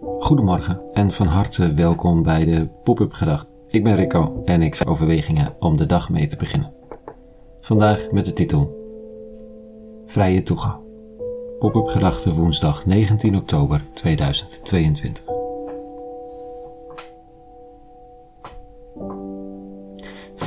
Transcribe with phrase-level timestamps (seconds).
[0.00, 3.46] Goedemorgen en van harte welkom bij de Pop-up Gedacht.
[3.68, 6.72] Ik ben Rico en ik sta overwegingen om de dag mee te beginnen.
[7.56, 8.76] Vandaag met de titel
[10.06, 10.80] Vrije toegang.
[11.58, 15.37] Pop-up Gedachten woensdag 19 oktober 2022.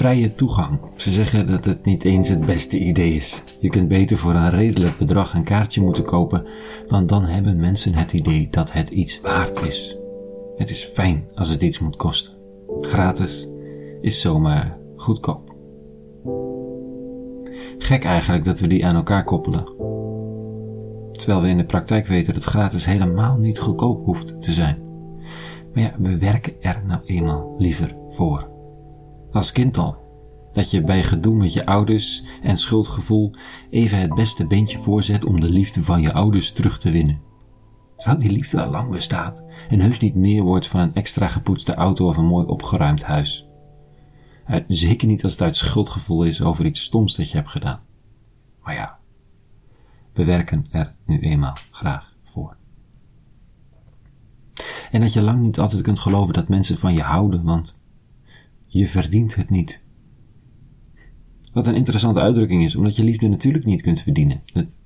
[0.01, 0.79] Vrije toegang.
[0.95, 3.43] Ze zeggen dat het niet eens het beste idee is.
[3.59, 6.45] Je kunt beter voor een redelijk bedrag een kaartje moeten kopen,
[6.87, 9.97] want dan hebben mensen het idee dat het iets waard is.
[10.55, 12.33] Het is fijn als het iets moet kosten.
[12.81, 13.49] Gratis
[14.01, 15.55] is zomaar goedkoop.
[17.77, 19.65] Gek eigenlijk dat we die aan elkaar koppelen.
[21.11, 24.77] Terwijl we in de praktijk weten dat gratis helemaal niet goedkoop hoeft te zijn.
[25.73, 28.51] Maar ja, we werken er nou eenmaal liever voor.
[29.31, 29.99] Als kind al.
[30.51, 33.31] Dat je bij gedoe met je ouders en schuldgevoel
[33.69, 37.21] even het beste beentje voorzet om de liefde van je ouders terug te winnen.
[37.95, 41.73] Terwijl die liefde al lang bestaat en heus niet meer wordt van een extra gepoetste
[41.73, 43.47] auto of een mooi opgeruimd huis.
[44.67, 47.79] Zeker niet als het uit schuldgevoel is over iets stoms dat je hebt gedaan.
[48.63, 48.99] Maar ja,
[50.13, 52.55] we werken er nu eenmaal graag voor.
[54.91, 57.80] En dat je lang niet altijd kunt geloven dat mensen van je houden, want
[58.73, 59.83] je verdient het niet.
[61.53, 64.41] Wat een interessante uitdrukking is, omdat je liefde natuurlijk niet kunt verdienen.
[64.53, 64.77] Dat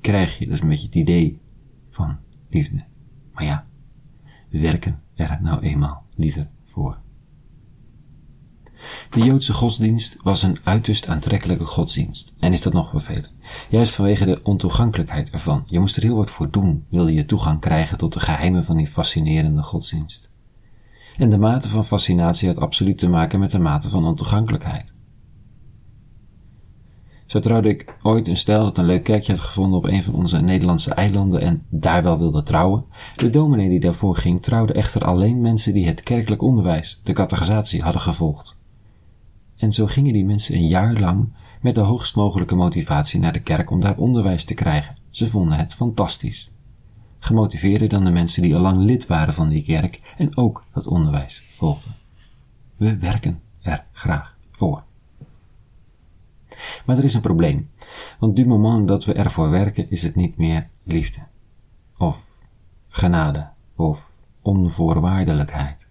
[0.00, 1.40] krijg je, dat is een beetje het idee
[1.90, 2.16] van
[2.50, 2.84] liefde.
[3.32, 3.66] Maar ja,
[4.48, 6.98] we werken er nou eenmaal liever voor.
[9.10, 12.32] De Joodse godsdienst was een uiterst aantrekkelijke godsdienst.
[12.38, 13.32] En is dat nog vervelend.
[13.68, 15.64] Juist vanwege de ontoegankelijkheid ervan.
[15.66, 18.76] Je moest er heel wat voor doen, wilde je toegang krijgen tot de geheimen van
[18.76, 20.27] die fascinerende godsdienst.
[21.18, 24.92] En de mate van fascinatie had absoluut te maken met de mate van ontoegankelijkheid.
[27.26, 30.14] Zo trouwde ik ooit een stel dat een leuk kerkje had gevonden op een van
[30.14, 32.84] onze Nederlandse eilanden en daar wel wilde trouwen.
[33.14, 37.82] De dominee die daarvoor ging trouwde echter alleen mensen die het kerkelijk onderwijs, de catechisatie,
[37.82, 38.58] hadden gevolgd.
[39.56, 43.42] En zo gingen die mensen een jaar lang met de hoogst mogelijke motivatie naar de
[43.42, 44.96] kerk om daar onderwijs te krijgen.
[45.10, 46.50] Ze vonden het fantastisch
[47.18, 50.86] gemotiveerder dan de mensen die al lang lid waren van die kerk en ook dat
[50.86, 51.94] onderwijs volgden.
[52.76, 54.82] We werken er graag voor.
[56.86, 57.70] Maar er is een probleem,
[58.18, 61.20] want du moment dat we ervoor werken is het niet meer liefde,
[61.96, 62.26] of
[62.88, 64.10] genade, of
[64.42, 65.88] onvoorwaardelijkheid.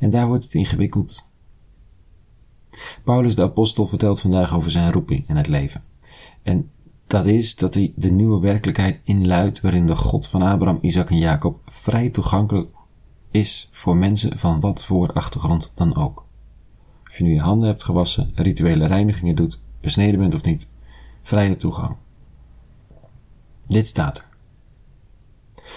[0.00, 1.26] En daar wordt het ingewikkeld.
[3.04, 5.84] Paulus de apostel vertelt vandaag over zijn roeping en het leven.
[6.42, 6.70] En
[7.14, 11.18] dat is dat hij de nieuwe werkelijkheid inluidt waarin de God van Abraham, Isaac en
[11.18, 12.68] Jacob vrij toegankelijk
[13.30, 16.24] is voor mensen van wat voor achtergrond dan ook.
[17.06, 20.66] Of je nu je handen hebt gewassen, rituele reinigingen doet, besneden bent of niet,
[21.22, 21.96] vrije toegang.
[23.66, 24.28] Dit staat er.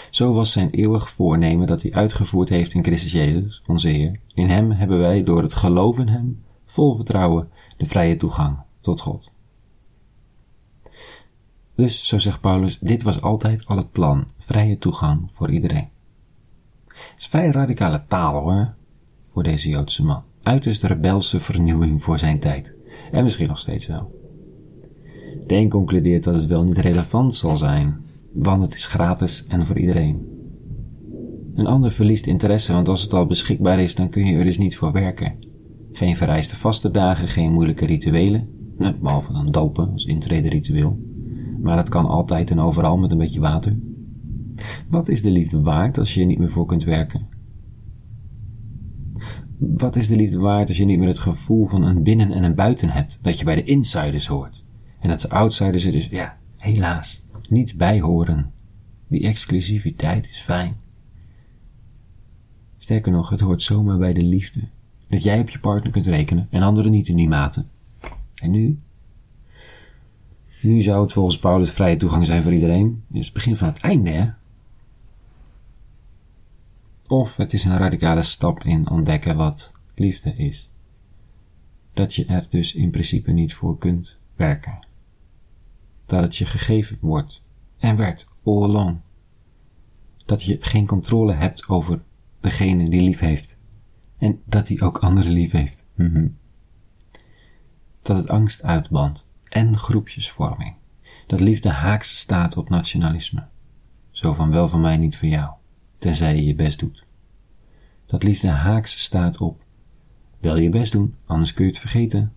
[0.10, 4.20] Zo was zijn eeuwig voornemen dat hij uitgevoerd heeft in Christus Jezus, onze Heer.
[4.34, 9.02] In hem hebben wij door het geloof in hem, vol vertrouwen, de vrije toegang tot
[9.02, 9.36] God.
[11.78, 15.90] Dus, zo zegt Paulus, dit was altijd al het plan, vrije toegang voor iedereen.
[16.86, 18.74] Het is vrij radicale taal hoor,
[19.32, 20.24] voor deze Joodse man.
[20.44, 22.74] Uiterst rebelse vernieuwing voor zijn tijd.
[23.12, 24.12] En misschien nog steeds wel.
[25.48, 29.66] De een concludeert dat het wel niet relevant zal zijn, want het is gratis en
[29.66, 30.28] voor iedereen.
[31.56, 34.58] Een ander verliest interesse, want als het al beschikbaar is, dan kun je er dus
[34.58, 35.36] niet voor werken.
[35.92, 38.50] Geen vereiste vaste dagen, geen moeilijke rituelen,
[39.02, 41.16] behalve dan dopen als intrederitueel
[41.60, 43.76] maar het kan altijd en overal met een beetje water.
[44.90, 47.28] Wat is de liefde waard als je er niet meer voor kunt werken?
[49.58, 52.44] Wat is de liefde waard als je niet meer het gevoel van een binnen en
[52.44, 54.64] een buiten hebt, dat je bij de insiders hoort,
[55.00, 58.52] en dat de outsiders er dus, ja, helaas, niet bij horen?
[59.08, 60.76] Die exclusiviteit is fijn.
[62.78, 64.60] Sterker nog, het hoort zomaar bij de liefde.
[65.10, 67.64] Dat jij op je partner kunt rekenen en anderen niet in die mate.
[68.36, 68.80] En nu?
[70.62, 73.04] Nu zou het volgens Paulus vrije toegang zijn voor iedereen.
[73.08, 74.30] Dit is het begin van het einde, hè?
[77.08, 80.70] Of het is een radicale stap in ontdekken wat liefde is.
[81.94, 84.88] Dat je er dus in principe niet voor kunt werken.
[86.06, 87.42] Dat het je gegeven wordt
[87.78, 88.98] en werd all along.
[90.26, 92.02] Dat je geen controle hebt over
[92.40, 93.58] degene die lief heeft.
[94.18, 95.86] En dat hij ook anderen lief heeft.
[95.96, 96.28] Mhm.
[98.02, 100.76] Dat het angst uitbandt en groepjesvorming.
[101.28, 103.48] Dat liefde haaks staat op nationalisme.
[104.12, 105.52] Zo van wel van mij, niet van jou,
[105.98, 107.06] tenzij je je best doet.
[108.06, 109.66] Dat liefde haaks staat op
[110.40, 112.34] wel je best doen, anders kun je het vergeten.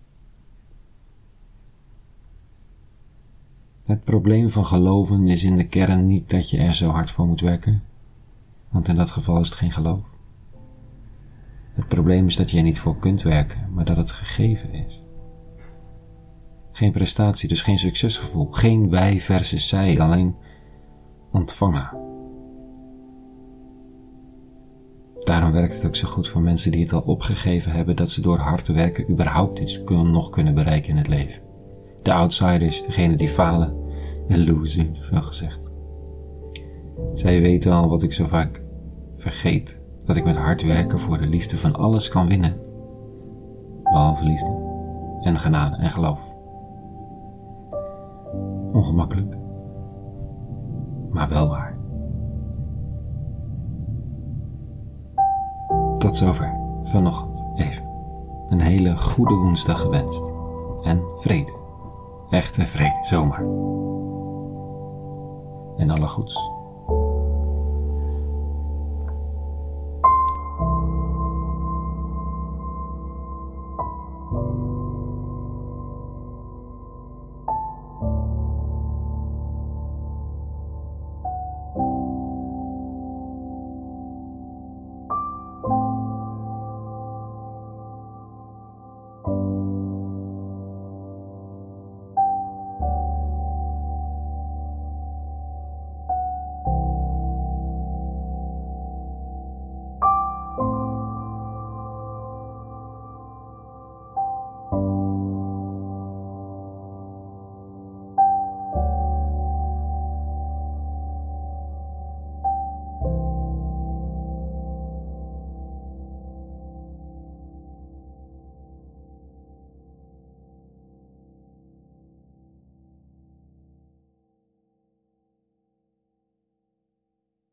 [3.82, 7.26] Het probleem van geloven is in de kern niet dat je er zo hard voor
[7.26, 7.82] moet werken.
[8.68, 10.04] want in dat geval is het geen geloof.
[11.72, 15.02] Het probleem is dat je er niet voor kunt werken, maar dat het gegeven is.
[16.80, 20.36] Geen prestatie, dus geen succesgevoel, geen wij versus zij, alleen
[21.32, 21.90] ontvangen.
[25.18, 28.20] Daarom werkt het ook zo goed voor mensen die het al opgegeven hebben dat ze
[28.20, 31.42] door hard te werken überhaupt iets kunnen, nog kunnen bereiken in het leven.
[32.02, 33.74] De outsiders, degene die falen,
[34.28, 35.70] de losers, zo gezegd.
[37.14, 38.62] Zij weten al wat ik zo vaak
[39.16, 42.60] vergeet, dat ik met hard werken voor de liefde van alles kan winnen.
[43.82, 44.58] Behalve liefde
[45.22, 46.29] en genade en geloof.
[48.80, 49.36] Ongemakkelijk,
[51.10, 51.78] maar wel waar.
[55.98, 57.84] Tot zover vanochtend even.
[58.48, 60.22] Een hele goede woensdag gewenst.
[60.82, 61.52] En vrede.
[62.30, 63.40] Echte vrede, zomaar.
[65.76, 66.50] En alle goeds.